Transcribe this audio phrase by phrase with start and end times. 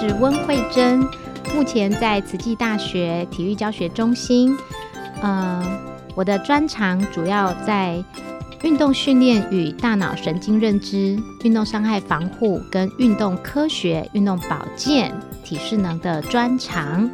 [0.00, 1.06] 是温慧珍，
[1.54, 4.56] 目前在慈济大学体育教学中心。
[5.20, 5.62] 呃，
[6.14, 8.02] 我的专长主要在
[8.62, 15.12] 运动训练与大脑神经认知、运动伤害防护跟运动科学、运动保健、
[15.44, 17.10] 体适能的专长。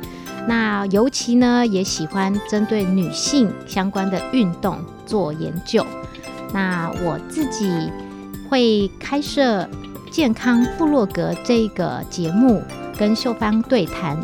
[0.47, 5.85] 那尤其呢，也喜欢针对女性相关的运动做研究。
[6.55, 7.69] 那我自己
[8.49, 9.69] 会开设。
[10.17, 12.63] 健康部落格这个节目
[12.99, 14.19] 跟秀芳对谈，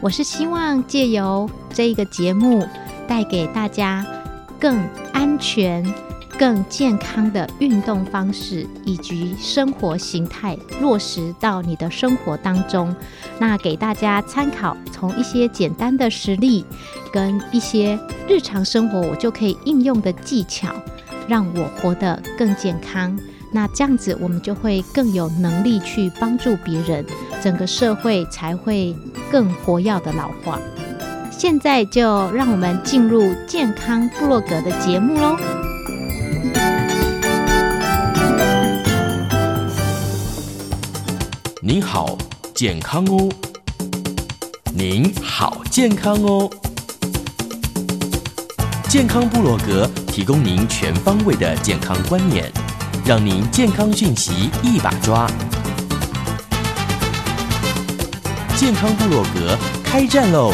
[0.00, 2.66] 我是希望借由这一个节目
[3.06, 4.04] 带给大家
[4.58, 4.76] 更
[5.12, 5.86] 安全、
[6.36, 12.92] 更健康的运动方式以及生活形态落实到你的生活当中。
[13.38, 16.64] 那给大家参考，从一些简单的实例
[17.12, 20.74] 跟一些日常生活我就可以应用的技巧，
[21.28, 23.16] 让我活得更健康。
[23.52, 27.04] 那这样子，我们就会更有能力去帮助别人，
[27.42, 28.94] 整个社会才会
[29.30, 30.60] 更活跃的老化。
[31.30, 35.36] 现在就让我们进入健康部落格的节目喽。
[41.62, 42.16] 您好，
[42.54, 43.28] 健康哦！
[44.72, 46.50] 您好，健康哦！
[48.88, 52.50] 健康部落格提供您全方位的健康观念。
[53.06, 55.28] 让您健康讯息一把抓，
[58.56, 60.52] 健康部落格开战喽！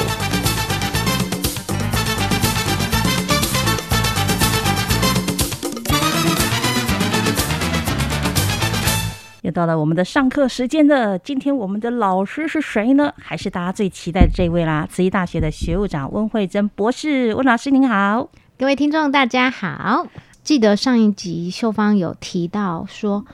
[9.40, 11.18] 又到了我们的上课时间了。
[11.18, 13.14] 今天我们的老师是谁呢？
[13.16, 14.86] 还是大家最期待的这位啦？
[14.90, 20.06] 慈济大学的学务长温慧珍博士，温老师您好，各位听众大家好。
[20.44, 23.24] 记得上一集秀芳有提到说，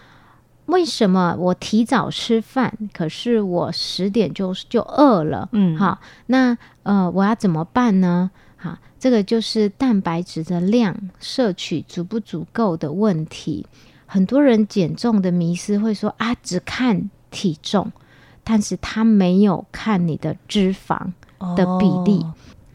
[0.66, 5.48] 为什么我提早吃饭，可是我十点就就饿了？
[5.52, 8.30] 嗯，好，那呃，我要怎么办呢？
[8.56, 13.66] 好，这个就是蛋白质的量摄取足不足够的问题。
[14.04, 17.90] 很多人减重的迷思会说啊，只看体重，
[18.44, 21.12] 但是他没有看你的脂肪
[21.56, 22.26] 的比例。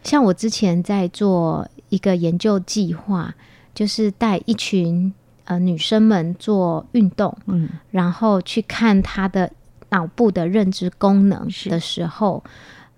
[0.04, 3.36] 像我之前在做一个研究计划。
[3.74, 5.14] 就是带一群
[5.46, 9.52] 呃女生们做运动，嗯，然后去看她的
[9.90, 12.44] 脑部的认知功能的时候，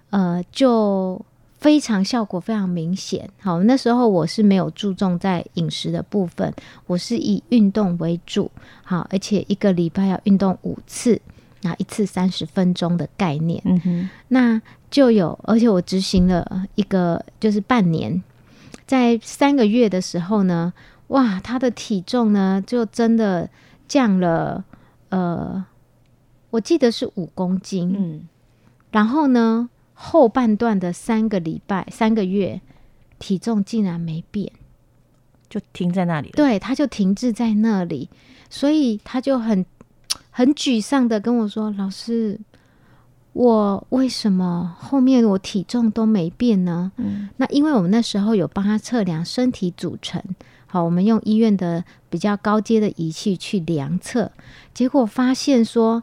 [0.09, 1.23] 呃，就
[1.57, 3.29] 非常效果非常明显。
[3.39, 6.53] 好，那时候我是没有注重在饮食的部分，
[6.87, 8.51] 我是以运动为主，
[8.83, 11.19] 好，而且一个礼拜要运动五次，
[11.61, 14.61] 那一次三十分钟的概念，嗯哼，那
[14.91, 18.21] 就有，而且我执行了一个就是半年。
[18.85, 20.73] 在三个月的时候呢，
[21.07, 23.49] 哇，他的体重呢就真的
[23.87, 24.63] 降了，
[25.09, 25.65] 呃，
[26.51, 28.27] 我记得是五公斤，嗯，
[28.91, 32.61] 然后呢，后半段的三个礼拜、三个月，
[33.17, 34.51] 体重竟然没变，
[35.49, 38.09] 就停在那里，对，他就停滞在那里，
[38.49, 39.65] 所以他就很
[40.29, 42.39] 很沮丧的跟我说：“老师。”
[43.35, 46.93] 我为什么后面我体重都没变呢？
[46.95, 50.23] 嗯，那因为我们那时候有帮他测量身体组成，
[50.67, 54.31] 好，我们用医院的比较高阶的仪器去量测，
[54.73, 56.01] 结果发现说，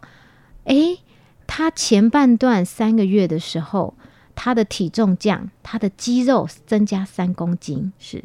[0.64, 0.98] 诶，
[1.46, 3.94] 他前半段三个月的时候，
[4.34, 8.22] 他的体重降，他的肌肉增加三公斤，是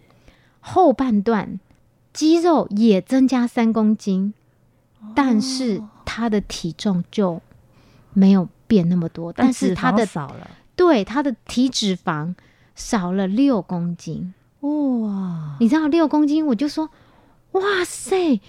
[0.60, 1.62] 后半段
[2.12, 4.34] 肌肉也增加三公斤，
[5.16, 7.42] 但是他的体重就
[8.12, 8.50] 没有。
[8.68, 12.36] 变那么多，但是他的少了，对他的体脂肪
[12.76, 15.56] 少了六公斤哇！
[15.60, 16.90] 你知道六公斤，我就说
[17.54, 18.40] 哇塞，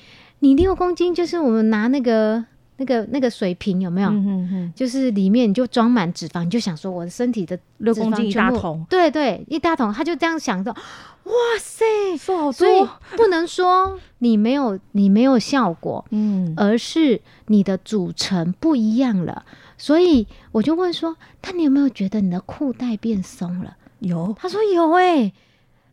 [0.40, 2.44] 你六公斤就是我们拿那个
[2.76, 4.08] 那个那个水瓶有没有？
[4.10, 11.84] 嗯嗯嗯，就是里面你就装满脂肪，你就想说我的身体的六公斤一大桶，对对，一大桶，他就这样想着，哇塞，
[12.16, 19.44] 瘦好所以多，不能说你没有你没有效果，嗯，而是你的组成不一样了。
[19.78, 23.76] 所以我就问说，那你有没有觉得你的裤带变松了？
[24.00, 25.32] 有，他说有哎、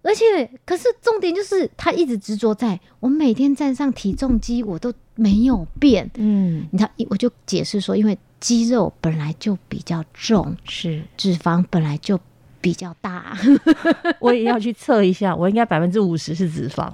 [0.02, 6.10] 而且可是重点就是他一直执着在我每天站上体重机，我都没有变。
[6.16, 12.20] 嗯，你知道，我就解释说，因为肌肉本来就比较重，是脂肪本来就
[12.62, 13.38] 比较大。
[14.20, 16.92] 我也要去测一下，我应该百分之五十是脂肪，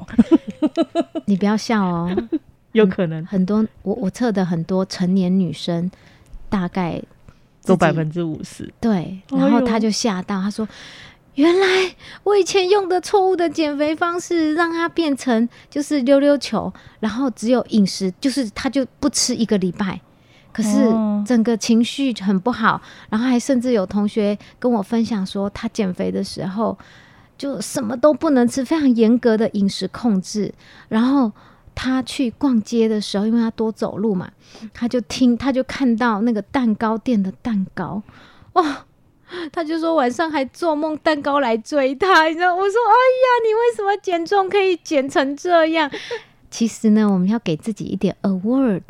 [1.25, 2.15] 你不要笑哦，
[2.71, 5.91] 有可能很多我我测的很多成年女生，
[6.51, 7.01] 大概
[7.65, 10.67] 都百分之五十，对，然后他就吓到，他说。
[11.35, 19.97] 原来我以前用的错误的减肥方式，让他变成就是溜溜球，然后只有饮食，就是他就不吃一个礼拜，
[20.51, 26.77] 可是哦整个情绪很不好，然后还甚至有同学跟我分享说，他减肥的时候
[27.37, 30.53] 就什么都不能吃，非常严格的饮食控制，
[30.89, 31.31] 然后。
[31.83, 34.29] 他去逛街的时候，因为他多走路嘛，
[34.71, 38.03] 他就听，他就看到那个蛋糕店的蛋糕，
[38.53, 38.85] 哇！
[39.51, 42.53] 他就说晚上还做梦蛋糕来追他，你知道？
[42.53, 45.89] 我说：“哎呀，你为什么减重可以减成这样？”
[46.51, 48.83] 其实呢，我们要给自己一点 award，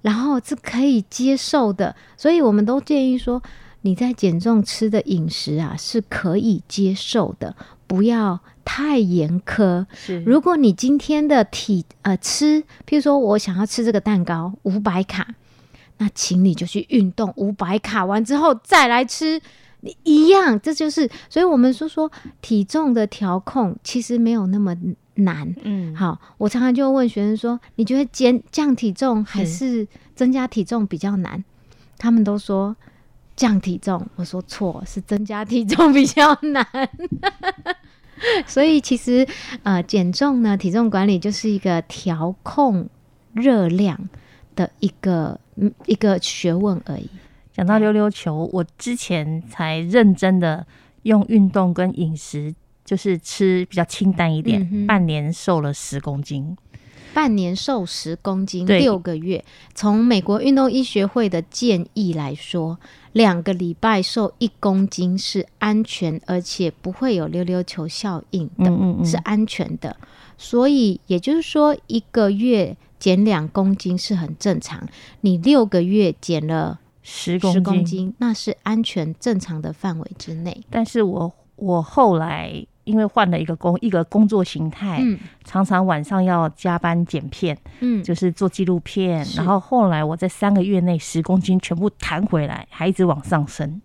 [0.00, 3.40] 然后是可以接受的，所以我们都建议说，
[3.82, 7.54] 你在减重吃的饮食啊是可以接受的，
[7.86, 9.84] 不要太严苛。
[9.94, 15.34] 是如果你今天的体呃吃，譬如说我想要吃这个蛋糕五百卡，
[15.98, 19.40] 那请你就去运动五百卡完之后再来吃。
[19.84, 22.08] 你一样，这就是，所以我们说说
[22.40, 24.76] 体重的调控其实没有那么
[25.14, 25.52] 难。
[25.64, 31.44] 嗯，好，我常常就问学生说：“你觉得减降体重还是是增加体重比较难？”
[31.98, 32.76] 他们都说
[33.34, 34.06] 降体重。
[34.14, 36.64] 我说错，是增加体重比较难。
[38.46, 39.26] 所以其实
[39.62, 42.88] 呃，减重呢，体重管理就是一个调控
[43.34, 44.08] 热量
[44.54, 47.08] 的一个嗯一个学问而已。
[47.52, 50.66] 讲到溜溜球，我之前才认真的
[51.02, 52.54] 用运动跟饮食，
[52.84, 56.56] 就是吃比较清淡一点，嗯半年瘦了十公斤。
[57.14, 59.44] 半年瘦十公斤，六个月。
[59.74, 62.78] 从美国运动医学会的建议来说，
[63.12, 69.96] 两个礼拜瘦一公斤是安全，而且不会有溜溜球效应的，嗯嗯嗯是安全的。
[70.38, 74.88] 所以也就是说，一个月减两公斤是很正常。
[75.20, 80.62] 你六个月减了十公十斤，公斤，那是安全正常的范围之内。
[80.70, 85.18] 但是我我后来因为换了一个工一个工作形态，嗯。
[85.44, 93.80] 常常晚上要加班剪片，嗯，就是做纪录片，然后后来我在三个月内十公斤全部弹回来，还一直往上升。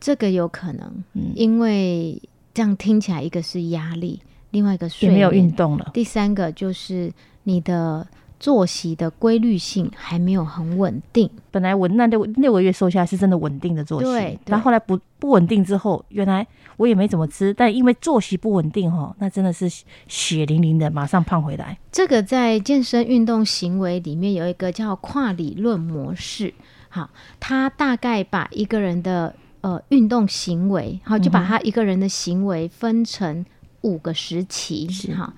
[0.00, 1.32] 这个有可能，嗯。
[1.34, 2.20] 因为
[2.54, 4.20] 这样听起来，一个是压力，
[4.50, 7.12] 另外一个睡也没有眠运动了，第三个就是
[7.44, 8.06] 你的
[8.38, 11.28] 作息的规律性还没有很稳定。
[11.50, 16.46] 本来我那六六个月瘦下来是真的稳定的作息，然后后来不不稳定之后，原来
[16.76, 19.68] 我也没怎么吃，但因为作息不稳定哈，那真的是
[20.06, 21.76] 血淋淋的，马上胖回来。
[21.90, 26.54] 这个在健身运动行为里面有一个叫跨理论模式，
[26.88, 27.10] 好，
[27.40, 33.44] 它大概把一个人的呃运动行为，好，就把他一个人的行为分成
[33.80, 35.32] 五个时期，是好。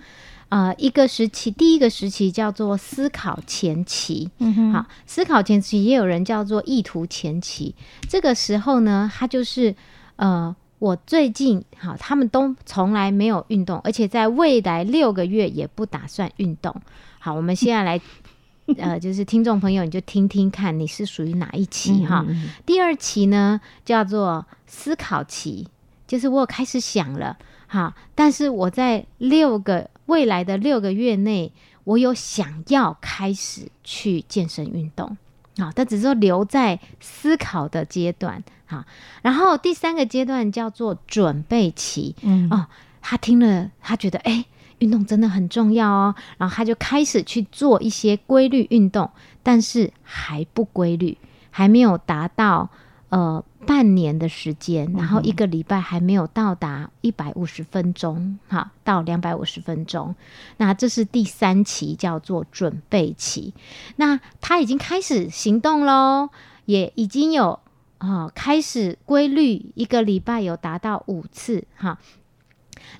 [0.50, 7.74] 呃，一个时期，第一个时期叫做思考前期，嗯哼好，思考前期也有人叫做意图前期。
[8.08, 9.72] 这个时候呢，他就是
[10.16, 16.74] 呃，我最近好，他们都从来没有运动，而且在未来六个月也不打算运动。
[17.20, 18.00] 好，我们现在来，
[18.76, 22.24] 呃，就是听众朋友，你就听听看，你是属于哪一期哈？
[22.26, 25.68] 嗯嗯嗯第二期呢叫做思考期，
[26.08, 27.36] 就是我开始想了，
[27.68, 31.52] 哈，但是我在六个未来的六个月内，
[31.84, 35.16] 我有想要开始去健身运动，
[35.56, 38.84] 好，但只是说留在思考的阶段，好，
[39.22, 42.48] 然后第三个阶段叫做准备期，嗯。
[42.50, 42.66] 哦，
[43.00, 44.32] 他听了，他觉得哎。
[44.32, 44.46] 诶
[44.80, 49.10] 运动真的很重要哦，然后他就开始去做一些规律运动，
[49.42, 51.18] 但是还不规律，
[51.50, 52.70] 还没有达到
[53.10, 60.14] 呃半年的时间，然后一个礼拜还没有到达一百五十分钟，哈，到两百五十分钟。
[60.56, 63.52] 那这是第三期，叫做准备期。
[63.96, 66.30] 那他已经开始行动喽，
[66.64, 67.60] 也已经有
[67.98, 71.98] 啊、开始规律，一个礼拜有达到五次哈。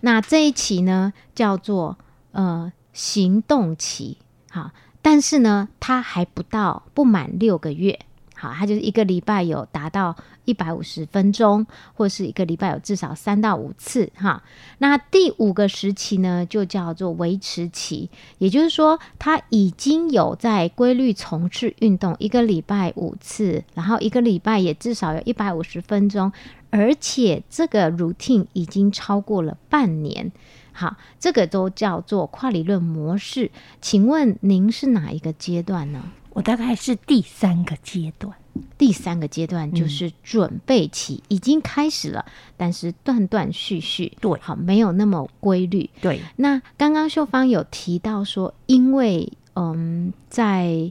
[0.02, 1.96] 那这一期呢，叫做
[2.32, 4.18] 呃行动期，
[4.50, 7.98] 哈，但是呢，他还不到不满六个月。
[8.40, 10.16] 好，他就是一个礼拜有达到
[10.46, 14.42] 一百五十分钟，或是一个礼拜有至少三到五次哈。
[14.78, 26.32] 那第五个时期呢，就叫做维持期，也就是说他已经有在规律从事运动一个礼拜五次，然后一个礼拜也至少有一百五十分钟，
[26.70, 30.32] 而且这个 routine 已经超过了半年。
[30.72, 33.50] 好，这个都叫做跨理论模式。
[33.82, 36.04] 请问您是哪一个阶段呢？
[36.40, 38.34] 我大概是第三个阶段，
[38.78, 42.24] 第三个阶段就是准备期，已经开始了，
[42.56, 45.90] 但是断断续续，对，好，没有那么规律。
[46.00, 50.90] 对，那刚刚秀芳有提到说，因为嗯，在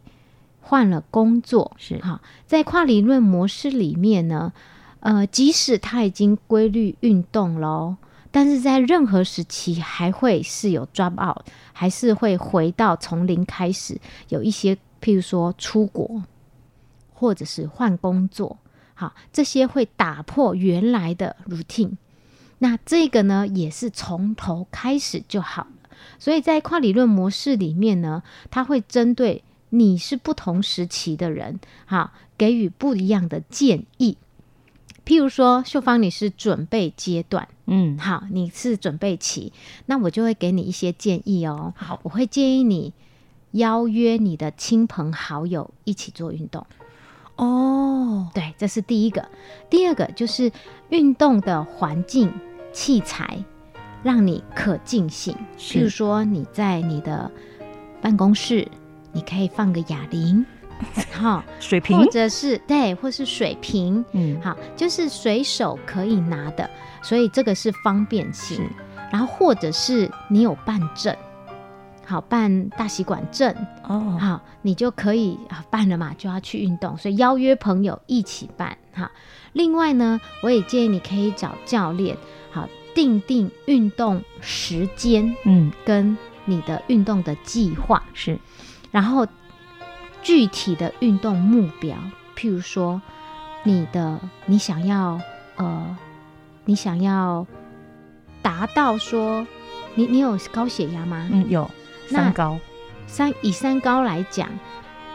[0.62, 4.54] 换了工作是好，在跨理论模式里面呢，
[5.00, 7.96] 呃，即使他已经规律运动喽，
[8.30, 14.78] 但是在任何时期还会是有 drop out，还是会回到从零开始，有一些。
[15.02, 16.24] 譬如说出国，
[17.14, 18.58] 或者是换工作，
[18.94, 21.98] 好，这些会打破原来的 routine。
[22.60, 25.90] 那这个呢，也是从头开始就好了。
[26.18, 34.18] 所以在跨理论模式里面呢，它会针对你是不同时期的人，好，给予不一样的建议。
[35.06, 39.52] 譬如说，秀芳，你是准备阶段，嗯，好，你是准备期，
[39.88, 41.74] 那我就会给你一些建议哦。
[41.76, 42.94] 好，我会建议你。
[43.52, 46.66] 邀约你的亲朋好友一起做运动
[47.36, 49.26] 哦，对，这是第一个。
[49.70, 50.52] 第二个就是
[50.90, 52.32] 运动的环境
[52.74, 53.44] 器材，
[54.04, 55.36] 让你可进行。
[55.58, 57.32] 譬如说你在你的
[58.02, 58.68] 办公室，
[59.14, 60.46] 你可以放个哑铃，
[61.12, 66.70] 好，水瓶，或者是对，或是水瓶，嗯，好，就是随手可以拿的，
[67.02, 68.70] 所以这个是方便性。
[69.12, 71.16] 然后或者是你有办证。
[72.10, 79.12] 好办大习管证哦，好，你就可以啊办了嘛，就要去运动，所以邀约朋友一起办哈。
[79.54, 82.18] 另外呢，我也建议你可以找教练，
[82.50, 88.40] 好定定运动时间，嗯，跟你的运动的计划是，
[88.90, 89.28] 然后
[90.24, 91.96] 具体的运动目标，
[92.36, 93.00] 譬如说
[93.64, 95.22] 你的你想要
[95.58, 95.96] 呃，
[96.66, 97.46] 你想要
[98.42, 99.46] 达到说，
[99.94, 101.30] 你你有高血压吗？
[101.32, 101.70] 嗯，有。
[102.10, 102.58] 三高，
[103.08, 104.50] 三以三高来讲，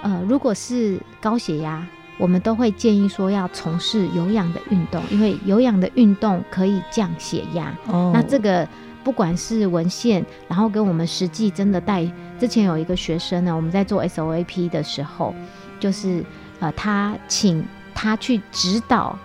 [0.03, 1.85] 呃，如果是高血压，
[2.19, 7.75] 我们都会建议说要从事有氧的运动，因为有氧的运动可以降血压。
[7.87, 8.67] 哦，那这个
[9.03, 12.05] 不管是文献，然后跟我们实际真的带，
[12.39, 15.35] 之前有一个学生呢，我们在做 SOAP 的时候，
[15.81, 16.25] 就是
[16.61, 19.19] 呃，他请他去指导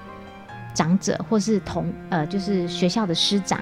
[0.74, 3.60] 长者或是同呃，就是学校的师长。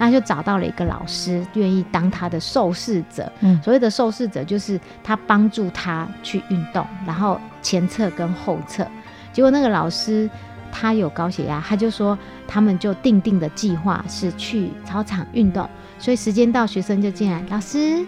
[0.00, 3.28] 那就找到了一个老师，愿意当他的受试者。
[3.40, 8.86] 嗯，所谓的受试者就是他帮助他去运动，然后前侧跟后侧。
[9.32, 10.30] 结果那个老师
[10.70, 15.68] 他有高血压，他就说他们就定定的计划是去操场运动。
[15.98, 18.06] 所以时间到，学生就进来，老师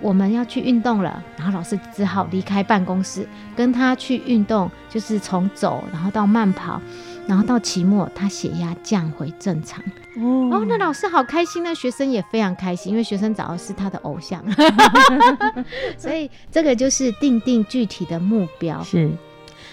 [0.00, 1.22] 我们要去运动了。
[1.36, 6.80] 然后老师只好离开办公室，跟他去运动，就是从走然后到慢跑。
[7.26, 9.82] 然后到期末，他血压降回正常
[10.16, 10.64] 哦。
[10.66, 14.42] 那老师好开心，那学生也非常开心，因为学生找的是他的偶像。
[15.98, 18.82] 所以这个就是定定具体的目标。
[18.82, 19.10] 是。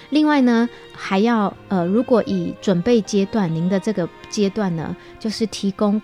[0.10, 6.00] 另外呢，还要呃，如果以准备阶段，您的这个阶段呢，就是提供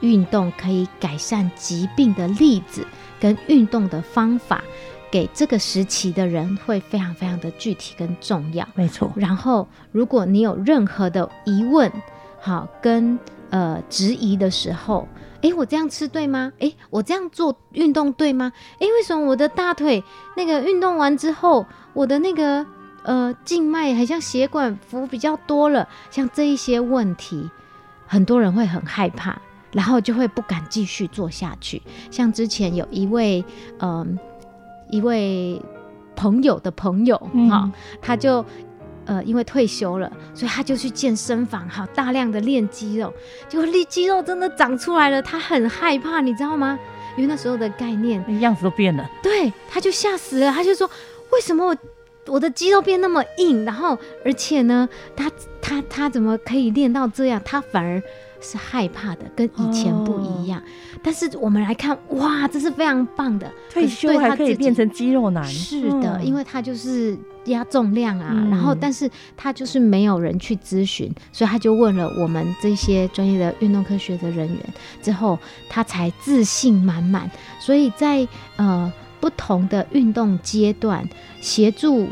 [0.00, 2.86] 运动可以改善疾病的例子
[3.18, 4.62] 跟运动的方法。
[5.10, 9.12] 给这个时期的人会非常非常的具体跟重要，没错。
[9.16, 11.90] 然后，如果你有任何的疑问，
[12.40, 13.18] 好跟
[13.50, 15.08] 呃质疑的时候，
[15.42, 16.52] 哎，我这样吃对吗？
[16.60, 18.52] 哎，我这样做运动对吗？
[18.78, 20.04] 哎，为什么我的大腿
[20.36, 22.64] 那个运动完之后，我的那个
[23.02, 25.88] 呃静脉好像血管浮比较多了？
[26.10, 27.50] 像这一些问题，
[28.06, 29.36] 很多人会很害怕，
[29.72, 31.82] 然后就会不敢继续做下去。
[32.12, 33.44] 像之前有一位
[33.80, 34.16] 嗯。
[34.90, 35.60] 一位
[36.16, 37.16] 朋友的朋友
[37.48, 37.70] 哈，
[38.02, 38.44] 他就
[39.06, 43.12] 呃因为退休了，所以他就去健身房哈，大量的练肌肉，
[43.48, 46.78] 结果练肌肉真的长出来了，他很害怕，你知道吗？
[47.16, 48.40] 因为那时候的概念。
[48.40, 50.88] 样子都变了，对，他就吓死了，他就说
[51.32, 51.76] 为什么我
[52.26, 55.30] 我的肌肉变那么硬，然后而且呢，他
[55.60, 57.40] 他他怎么可以练到这样？
[57.44, 58.00] 他反而
[58.40, 60.62] 是害怕的，跟以前不一样。
[61.02, 65.44] 但是我们来看，哇，这是非常棒的，退休还可以变成肌肉男。
[65.44, 74.58] 是的，因为他就是压重量啊，然后但是他就是没有人去咨询，所以他就问了我们这些专业的运动科学的人员，
[75.02, 77.30] 之后他才自信满满。
[77.60, 81.08] 所以在呃不同的运动阶段，
[81.40, 82.08] 协助。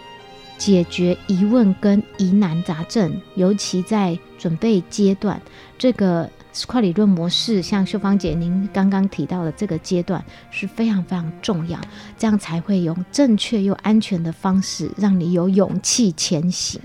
[0.59, 5.41] 解决疑问跟疑难杂症，尤其在准备阶段，
[5.77, 6.31] 这个
[6.67, 11.79] 块理论模式，像秀芳姐您刚刚提到的这个阶段是非常非常重要，
[12.17, 16.81] 这样才会用正确又安全的方式，让你有勇气前行。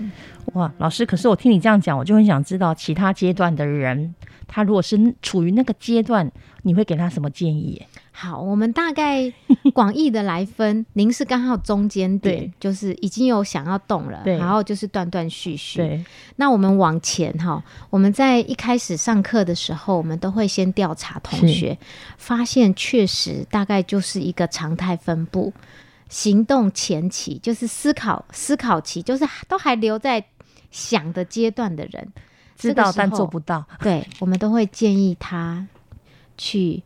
[0.52, 4.14] 哇，老师，可是我听你这样讲，我就很想知道其他阶段的人，
[4.46, 6.30] 他如果是处于那个阶段，
[6.62, 7.82] 你会给他什么建议？
[8.16, 9.30] 好，我们大概
[9.74, 15.78] 广义的来分，您是刚好中间点，就是已经有想要动了，然后就是断断续续。
[15.78, 16.04] 对，
[16.36, 21.76] 那我们往前哈，我们在一开始上课的时候，我们都会先调查同学，
[22.16, 25.52] 发现确实大概就是一个常态分布，
[26.08, 30.24] 行动前期就是思考思考期，就是都还留在
[30.70, 32.12] 想的阶段的人，
[32.56, 35.66] 知道但做不到，对我们都会建议他
[36.38, 36.80] 去。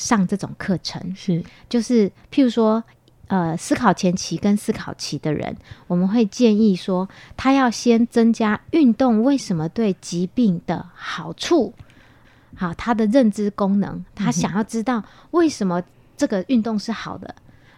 [0.00, 1.14] 上这种课程。
[1.14, 2.82] 是，就是譬如说，
[3.26, 5.54] 呃，思考前期跟思考期的人，
[5.86, 11.74] 我们会建议说，他要先增加运动为什么对疾病的好处，
[12.56, 15.82] 好，他的认知功能，他想要知道为什么
[16.16, 17.34] 这个运动是好的，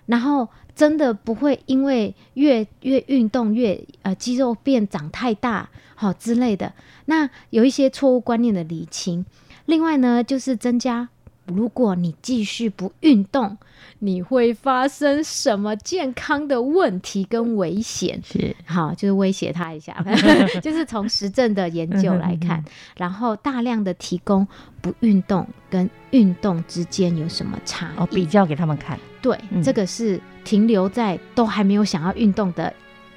[0.06, 6.72] 然后真的不会因为越越运动越呃肌肉变长太大，好之类的，
[7.06, 9.26] 那有一些错误观念的理清，
[9.66, 11.10] 另外呢，就是增加。
[11.46, 13.56] 如果你继续不运动，
[13.98, 18.20] 你会发生什么健康的问题跟危险？
[18.24, 20.04] 是好，就是威胁他一下，
[20.62, 22.64] 就是从实证的研究来看，
[22.96, 24.46] 然后大量的提供
[24.80, 28.98] 不运动跟运动之间有什么差哦，比较给他们看。
[29.20, 32.72] 对，这个是停留在都还没有想要运动的。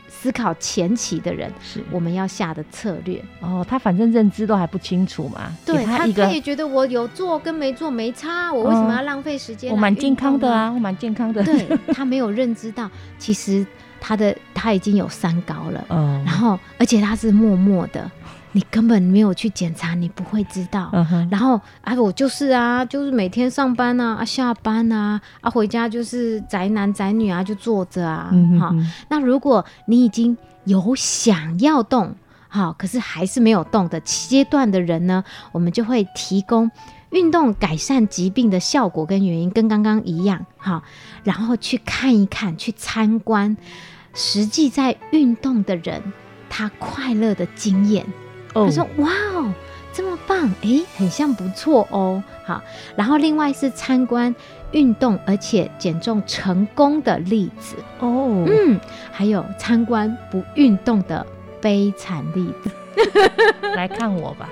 [0.07, 9.71] 思考前期的人是我们要下的策略哦，他反正认知都还不清楚嘛，对他他也觉得我有做跟没做没差，我为什么要浪费时间？
[9.71, 11.43] 我蛮健康的啊，我蛮健康的。
[11.43, 13.65] 对他没有认知到，其实
[14.00, 18.10] 他的他已经有三高了，嗯然后而且他是默默的。
[18.56, 20.89] 你根本没有去检查，你不会知道。
[21.30, 28.32] 然后，啊，我就是啊，就是每天上班啊，啊，下班啊，啊，回家就是宅男宅女啊，就坐着啊。
[28.58, 28.74] 好，
[29.10, 32.15] 那如果你已经有想要动，
[32.48, 36.72] 好，可是还是没有动的阶段的人呢，我们就会提供
[37.10, 40.46] 运动改善疾病的效果跟原因，跟刚刚一样。
[40.56, 40.82] 好，
[41.26, 43.58] 然后去看一看，去参观
[44.13, 46.02] 实际在运动的人
[46.50, 48.06] 他快乐的经验。
[48.56, 49.54] 他说：“哇哦，
[49.91, 52.24] 这么棒，哎，很像不错哦。
[52.46, 52.62] 好，
[52.96, 54.34] 然后另外是参观
[54.72, 58.80] 运动而且减重成功的例子哦，嗯，
[59.12, 61.26] 还有参观不运动的
[61.60, 62.72] 悲惨例子。
[63.76, 64.50] 来看我吧，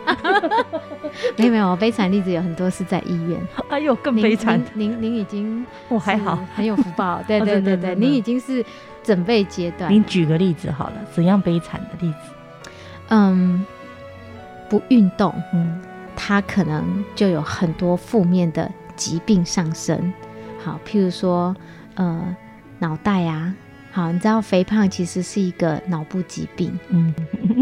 [1.38, 3.40] 没有没有，悲惨例子有很多是在医院。
[3.70, 4.62] 哎呦，更悲惨。
[4.74, 7.22] 您您已经 我还好，很有福报。
[7.26, 8.66] 对对对对，您已经是
[9.02, 9.90] 准备阶段。
[9.90, 12.70] 您举个例子好了，怎样悲惨的例子？
[13.10, 13.66] 嗯。”
[14.74, 15.80] 不运动，嗯，
[16.16, 20.12] 他可能就有很多负面的疾病上升。
[20.58, 21.56] 好，譬如说，
[21.94, 22.36] 呃，
[22.80, 23.54] 脑袋啊，
[23.92, 27.14] 好，你知道肥胖其实是一个脑部疾病，嗯，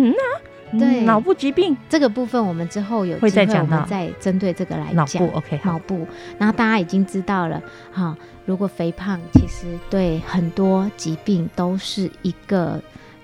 [0.80, 1.76] 对，脑部疾病？
[1.89, 5.28] 这个部分，我们之后有会再讲到，再针对这个来讲。
[5.34, 12.82] OK，脑部，然后大家已经知道了，哈，如果肥胖其实对很多疾病都是一个。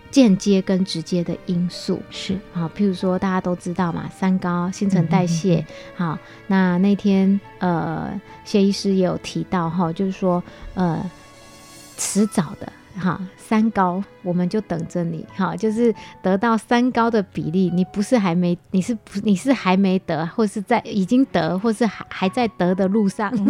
[0.09, 5.65] 间接跟直接的因素是好，譬如说大家都知道嘛，三高、新陈代谢。
[5.95, 6.17] 好，
[6.47, 10.41] 那那天呃，谢医师也有提到哈，就是说
[10.73, 11.03] 呃，
[11.97, 15.25] 迟早的哈，三高我们就等着你。
[15.33, 23.31] 哈，就是得到三高的比例，你不是还没，你是不你是还没得，或是在已经得，或是还还在得的路上。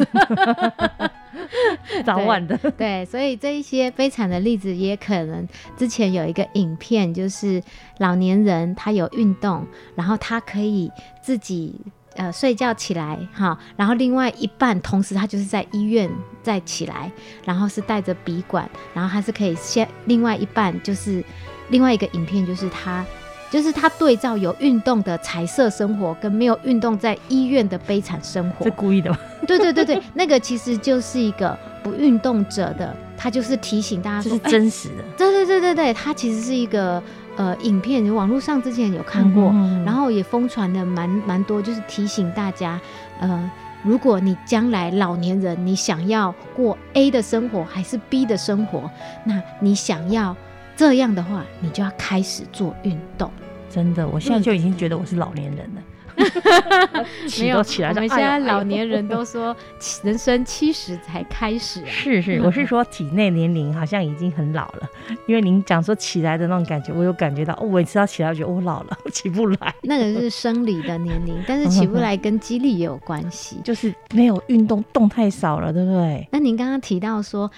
[2.05, 2.55] 早晚的。
[2.77, 7.61] 对，所以这一些悲惨的例子也可能之前有一个影片，就是
[7.97, 11.73] 老年人他有运动，然后他可以自己
[12.17, 16.09] 呃睡觉起来哈，然后另外一半同时他就是在医院
[16.43, 17.09] 再起来，
[17.45, 21.23] 然后是带着笔管，然后他是可以先另外一半就是
[21.69, 23.05] 另外一个影片就是他。
[23.49, 29.17] 就是他对照有运动的彩色生活，跟没有运动在医院的悲惨生活，是故意的吗？
[29.47, 35.03] 对对对对， 那个其实就是一个不运动者的，他就是提醒大家，这是真实的。
[35.17, 37.01] 对对对对对，他其实是一个
[37.37, 42.79] 呃影片，网络上之前有看过，嗯然后也疯传的蛮蛮多，就是提醒大家，
[43.21, 43.49] 呃，
[43.83, 48.89] 如果你将来老年人你想要过 A 的生活还是 B 的生活，
[49.23, 50.35] 那你想要
[50.75, 53.31] 这样的话，你就要开始做运动。
[53.69, 55.81] 真的，我现在就已经觉得我是老年人了。
[57.27, 59.55] 起都起来就，我们现在老年人都说
[60.03, 61.89] 人生七十才开始啊。
[61.89, 64.89] 是是， 我是说体内年龄好像已经很老了，
[65.27, 73.57] 因为您讲说起来的那种感觉，我有感觉到，哦，我每次要起来，我觉得我老了， 我起不来，那个是生理的年龄，但是起不来跟肌力也有关系。
[73.63, 76.27] 就是没有运动，动太少了，对不对？
[76.31, 77.49] 那您刚刚提到说，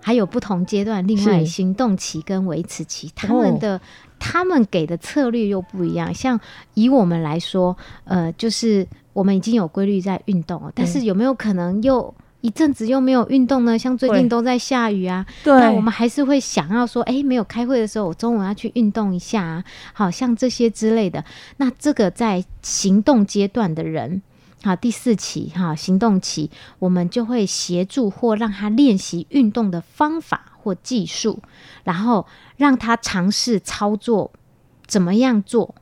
[0.00, 3.80] 还有不同阶段，另外行动期跟维持期，他们的、
[4.18, 6.12] 他们给的策略又不一样。
[6.14, 6.38] 像
[6.74, 13.78] 以我们来说，呃，就是我们已经有规律在运动了，但是有没有可能又一阵子又没有运动呢？
[13.78, 21.24] 像最近都在下雨啊，对那我们还是会想要说，哎，没有开会的时候，我中午要去运动一下啊，好像这些之类的。
[21.56, 24.22] 那这个在行动阶段的人。
[24.64, 31.40] 好，第四期哈，行动期，我们就会协助或让他练习运动的方法或技术，
[31.84, 34.32] 然后让他尝试操作
[34.86, 35.76] 怎么样做，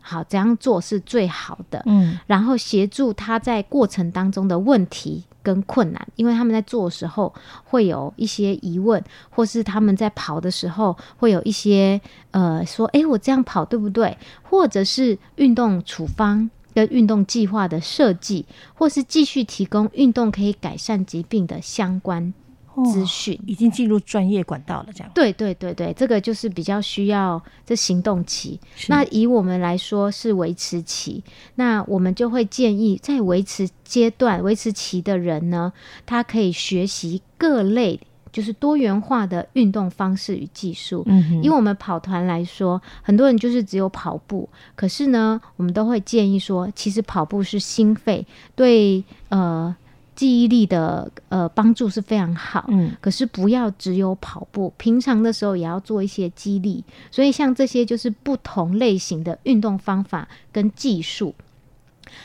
[0.00, 1.82] 好，怎样做是最好的。
[1.86, 12.00] 嗯，然后协助他在过程当中的问题跟困难，因为他们在做的时候会有一些疑问，或是他们在跑的时候会有一些
[12.30, 14.16] 呃说，诶，我这样跑对不对？
[14.44, 16.48] 或者是运动处方。
[16.74, 22.34] 跟运动计划的设计，或是继续提供运动可以改善疾病的相关
[22.92, 25.12] 资讯，已经进入专业管道了，这样。
[25.14, 28.58] 对对对对，这个就是比较需要这行动期。
[28.88, 31.22] 那以我们来说是维持期，
[31.54, 35.72] 那我们就会建议在维持阶段、维持期的人呢，
[36.04, 38.00] 他可以学习各类
[38.34, 41.04] 就是多元化的运动方式与技术。
[41.06, 49.72] 嗯哼以我们跑团来说，很多人就是只有跑步，可是呢，我们都会建议说，其实跑步是心肺对呃
[50.16, 52.64] 记忆力的呃帮助是非常好。
[52.66, 56.82] 嗯，可是不要只有跑步，平常的时候也要做一些激励。
[57.12, 61.32] 所以像这些就是不同类型的运动方法跟技术。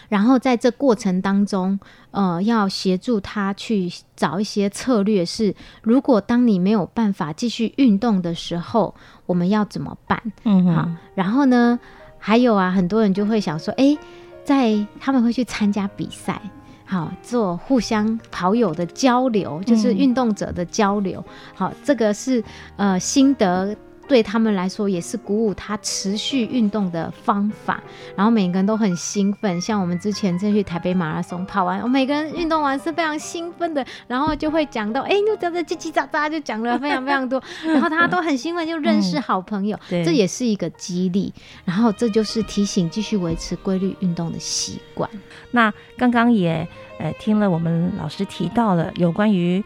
[0.07, 1.79] 然后在这过程当中，
[2.11, 8.93] 呃，要协助他去找一些策略是，如果当你没有办法继续运动的时候，
[9.25, 10.21] 我们要怎么办？
[10.43, 11.79] 嗯好，然后呢，
[12.17, 13.97] 还有啊，很多人就会想说，诶，
[14.43, 16.41] 在他们会去参加比赛，
[16.85, 21.23] 好做互相跑友的交流，就是嗯运动者的交流。
[21.53, 22.43] 好，这个是
[22.77, 23.75] 呃心得。
[24.09, 27.81] 对他们来说也是鼓舞他持续运动的方法，
[28.15, 29.61] 然后每个人都很兴奋。
[29.61, 41.31] 像我们之前再去台北马拉松跑完，我每个人运动完是非常兴奋的，然后就会讲到，哎，就这样子叽叽喳喳就讲了非常非常多， 然后大家都很兴奋，就认识好朋友，对这也是一个激励。
[41.63, 45.07] 然后这就是提醒继续维持规律运动的习惯。
[45.51, 46.67] 那刚刚也
[46.97, 49.63] 呃听了我们老师提到了有关于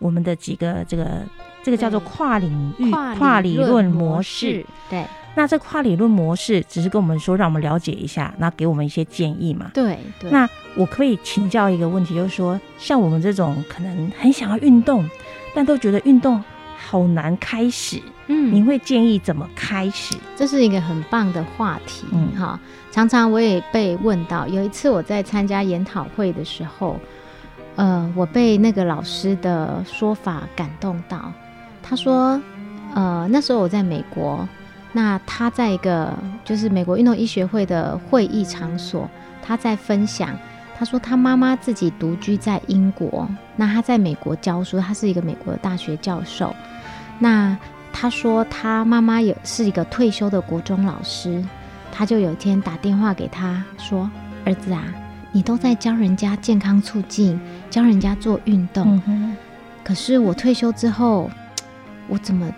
[0.00, 1.22] 我们的几个这个
[1.64, 5.04] 这个叫做跨领域跨理论模式。，对
[5.36, 9.68] 那这跨理论模式只是跟我们说，让我们了解一下，那给我们一些建议嘛。
[9.74, 10.30] 对对。
[10.30, 15.04] 那我可以请教一个问题，就是说，像我们这种可能很想要运动，
[15.52, 16.40] 但都觉得运动
[16.76, 20.14] 好难开始，嗯您会建议怎么开始？
[20.36, 22.60] 这是一个很棒的话题，嗯哈。
[22.92, 26.96] 常常我也被问到，有一次我在参加研讨会的时候，
[27.74, 31.32] 呃，我被那个老师的说法感动到。
[31.86, 32.40] 他说，
[32.94, 34.48] 呃，那时候我在美国，
[34.92, 36.10] 那他在一个
[36.42, 39.08] 就是美国运动医学会的会议场所，
[39.42, 40.30] 他在分享。
[40.76, 46.52] 他说他妈妈自己独居在英国，那他在美国教书，他是一个美国的大学教授。
[47.20, 47.56] 那
[47.92, 51.44] 他说他妈妈也是一个退休的国中老师，
[51.92, 54.10] 他就有一天打电话给他说
[54.44, 54.82] ：“儿子啊，
[55.30, 57.38] 你都在教人家健康促进，
[57.70, 59.36] 教人家做运动，嗯，
[59.84, 61.30] 可是我退休之后，
[62.08, 62.52] 我怎么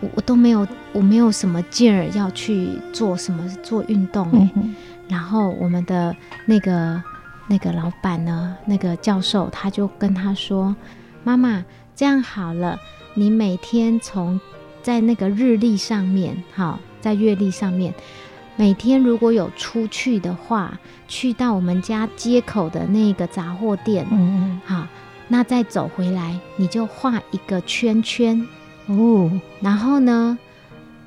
[0.00, 4.50] 我我都没有我没有什么劲儿要去做什么做运动、欸。
[4.56, 4.74] 嗯，
[5.08, 6.14] 然后我们的
[6.46, 7.02] 那个
[7.48, 10.74] 那个老板呢，那个教授他就跟他说
[11.24, 12.78] ：“妈妈，这样好了，
[13.14, 14.40] 你每天从
[14.82, 17.94] 在那个日历上面，好，在月历上面，
[18.56, 20.78] 每天如果有出去的话，
[21.08, 24.60] 去到我们家街口的那个杂货店，嗯嗯。
[24.64, 24.86] 好，
[25.28, 28.48] 那再走回来，你就画一个圈圈，嗯，
[28.86, 30.38] 哦，然后呢，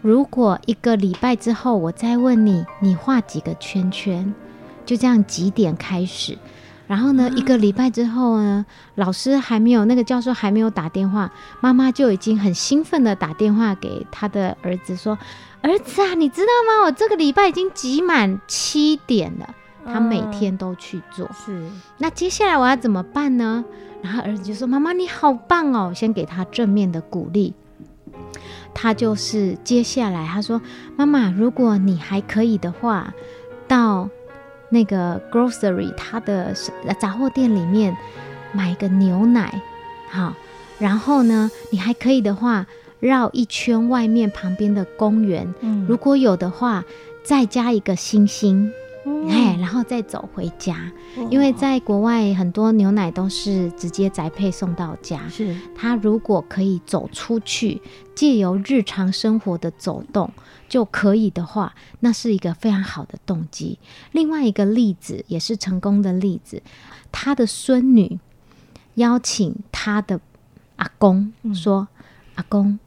[0.02, 4.34] 如果一个礼拜之后我再问你，你画几个圈圈，
[4.86, 6.38] 就这样几点开始。
[6.88, 15.18] 然后呢，一个礼拜之后呢，老师还没有，那个教授还没有打电话，妈妈就已经很兴奋的打电话给他的儿子说
[15.62, 16.86] ：“儿子啊，你知道吗？
[16.86, 19.50] 我这个礼拜已经挤满七点了。
[19.88, 21.30] 他每天都去做。
[21.46, 21.68] 是。
[21.98, 23.66] 那接下来我要怎么办呢？
[24.02, 27.56] 然后儿子就说：“妈妈，你好棒哦！”先给他正面的鼓励。
[28.76, 30.62] 他就是接下来他说
[30.96, 33.12] ：“妈妈，如果你还可以的话，
[33.68, 34.10] 到
[34.70, 36.54] 那个 grocery 他的
[37.00, 37.96] 杂货店里面
[38.52, 39.62] 买个牛奶，
[40.12, 40.36] 好。
[40.78, 42.68] 然后呢，你还可以的话，
[43.00, 45.52] 绕一圈外面旁边的公园，
[45.88, 46.84] 如果有的话，
[47.24, 48.70] 再加一个星星。”
[49.30, 50.92] 哎，然后再走回家，
[51.30, 55.28] 因为在国外很多牛奶都是直接宅配送到家。
[55.30, 57.82] 是，他如果可以走出去，
[58.16, 60.32] 借由日常生活的走动
[60.68, 63.78] 就可以的话，那是一个非常好的动机。
[64.12, 66.64] 另外一个例子也是成功的例子，
[67.12, 68.20] 他的孙女
[68.96, 70.20] 邀请他的
[70.78, 71.88] 阿公说
[72.34, 72.80] ：“阿公，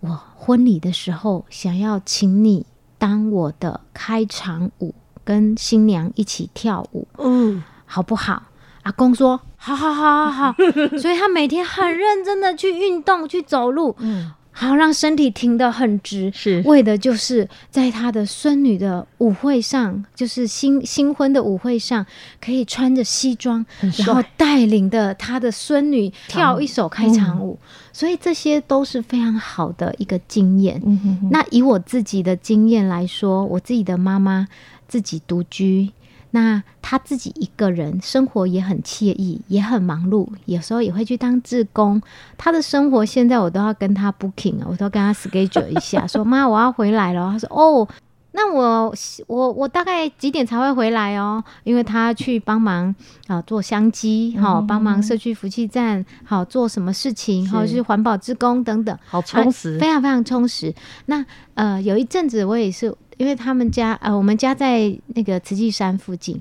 [0.00, 2.66] 我婚礼的时候想要请你
[2.98, 4.94] 当我的开场舞。”
[5.24, 8.42] 跟新娘一起跳舞，嗯，好不好？
[8.82, 10.54] 阿公说：好好好好好。
[11.00, 22.04] 所以他每天很认真的去运动，去走路，嗯，好让身体挺得很直，是为的就是在他的孙女的舞会上，就是新新婚的舞会上，
[22.44, 27.58] 可以穿着西装，然后带领的他的孙女跳一首开场舞。
[27.90, 30.82] 所以这些都是非常好的一个经验。
[31.30, 34.46] 那以我自己的经验来说，我自己的妈妈。
[34.88, 35.90] 自己独居，
[36.32, 42.02] 那他自己一个人生活也很惬意，也很忙碌，有时候也会去当志工。
[42.36, 47.30] 他的生活现在我都要跟他 booking 啊，我都跟他 schedule 一下， 说妈我要回来了。
[47.30, 47.88] 他说哦，
[48.32, 48.92] 那我
[49.28, 51.42] 我我大概几点才会回来哦？
[51.62, 52.92] 因为他去帮忙
[53.28, 60.74] 啊做香机，好帮忙社区福气站，好做什么事情，或者是环保志工等等，好充实，非常非常充实。
[61.06, 62.92] 那呃有一阵子我也是。
[63.16, 66.40] 因为他们家呃，我们家在那个慈济山附近，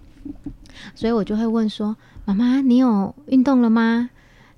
[0.96, 4.10] 所以我就会问说：“妈妈，你有运动了吗？”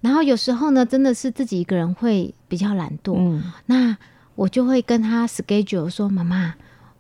[0.02, 3.98] 然后有时候呢，真的是自己一个人会比较懒惰，嗯，那
[4.36, 6.54] 我就会跟他 schedule 说：“妈妈，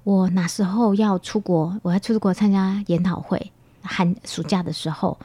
[0.03, 1.79] 我哪时候要出国？
[1.81, 3.51] 我要出国参加研讨会，
[3.81, 5.17] 寒暑假的时候，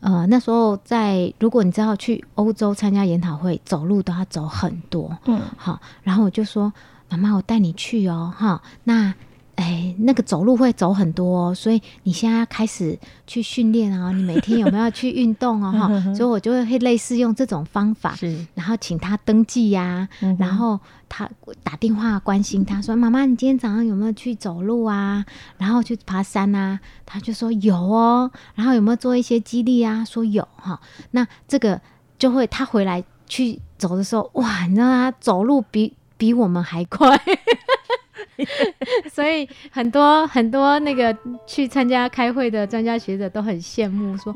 [0.00, 6.72] 呃，那时候在如果你知道去欧洲参加研讨会，走路都要走很多，嗯，好，然后我就说。
[7.10, 9.12] 妈妈，我带你去哦，哈，那，
[9.56, 21.28] 哎，那个走路会走很多，哦所以你现在开始去训练啊，你每天有没有去运动哦，哈， 所以我就会类似用这种方法，是，然后请他登记呀，然后他
[21.62, 25.24] 打电话关心他说，妈妈，你今天早上有没有去走路啊？
[25.58, 26.80] 然后去爬山啊？
[27.04, 30.04] 他就说有哦，然后有没有做一些激励啊？
[30.04, 31.80] 说有哈，那这个
[32.18, 35.96] 就会他回来去走的时候，哇，你知道他走路比。
[36.20, 37.18] 比我们还快，
[39.10, 44.30] 所以很多很多那个去参加开会的专家学者都很羡慕，说：“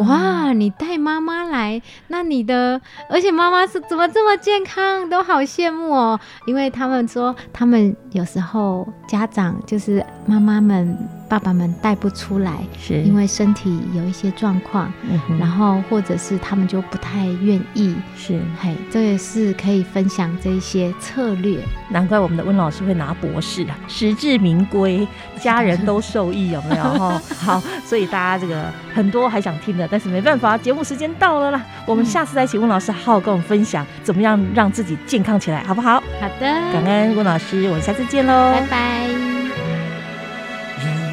[0.00, 10.96] 哇，你带妈妈来，那你的，而且妈妈是怎么这么健康，都好羡慕哦。”因为他们说，他们有时候家长就是妈妈们。
[11.28, 14.90] 爸爸们带不出来，是因为身体有一些状况，
[15.38, 21.60] 然后或者是他们就不太愿意，是嘿，这也是可以分享这一些策略。
[21.90, 25.06] 难怪我们的温老师会拿博士啊，实至名归，
[25.40, 26.82] 家人都受益， 有没有？
[26.82, 31.62] 哈，好，所以大家这个很多还想听的，但是没办法，节目时间到了啦。
[31.86, 36.00] 我们下次再请温老师好好跟我们分享，怎么样让自己健康起来，好不好？
[36.20, 39.37] 好的，感恩温老师，我们下次见喽，拜拜。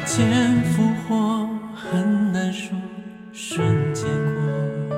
[0.06, 2.78] 见复活很难说，
[3.32, 3.60] 瞬
[3.92, 4.96] 间过。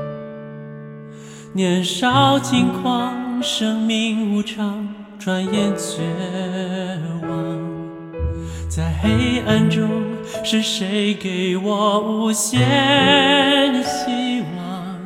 [1.54, 4.86] 年少轻狂，生命无常，
[5.18, 6.02] 转眼绝
[7.26, 7.28] 望。
[8.68, 9.88] 在黑暗中，
[10.44, 14.98] 是谁给我无限希望？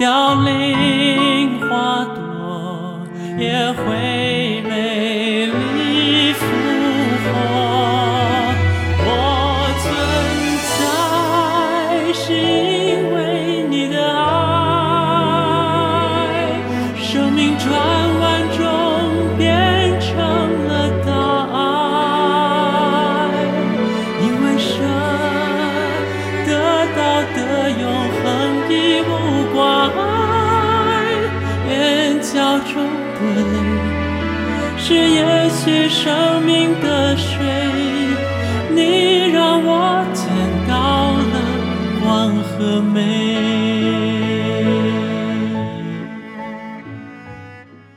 [0.00, 3.06] 凋零花朵
[3.38, 4.37] 也会